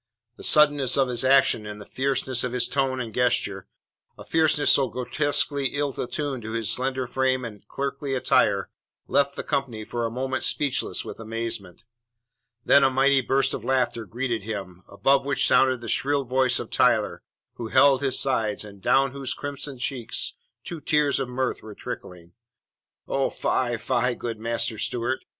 The 0.35 0.43
suddenness 0.43 0.97
of 0.97 1.09
his 1.09 1.23
action 1.23 1.67
and 1.67 1.79
the 1.79 1.85
fierceness 1.85 2.43
of 2.43 2.53
his 2.53 2.67
tone 2.67 2.99
and 2.99 3.13
gesture 3.13 3.67
a 4.17 4.25
fierceness 4.25 4.71
so 4.71 4.87
grotesquely 4.87 5.75
ill 5.75 5.89
attuned 6.01 6.41
to 6.41 6.53
his 6.53 6.71
slender 6.71 7.05
frame 7.05 7.45
and 7.45 7.67
clerkly 7.67 8.15
attire 8.15 8.71
left 9.07 9.35
the 9.35 9.43
company 9.43 9.85
for 9.85 10.03
a 10.03 10.09
moment 10.09 10.41
speechless 10.41 11.05
with 11.05 11.19
amazement. 11.19 11.83
Then 12.65 12.83
a 12.83 12.89
mighty 12.89 13.21
burst 13.21 13.53
of 13.53 13.63
laughter 13.63 14.05
greeted 14.05 14.41
him, 14.41 14.81
above 14.89 15.23
which 15.23 15.45
sounded 15.45 15.81
the 15.81 15.87
shrill 15.87 16.23
voice 16.23 16.57
of 16.57 16.71
Tyler, 16.71 17.21
who 17.57 17.67
held 17.67 18.01
his 18.01 18.19
sides, 18.19 18.65
and 18.65 18.81
down 18.81 19.11
whose 19.11 19.35
crimson 19.35 19.77
cheeks 19.77 20.33
two 20.63 20.79
tears 20.81 21.19
of 21.19 21.29
mirth 21.29 21.61
were 21.61 21.75
trickling. 21.75 22.33
"Oh, 23.07 23.29
fie, 23.29 23.77
fie, 23.77 24.15
good 24.15 24.39
Master 24.39 24.79
Stewart!" 24.79 25.19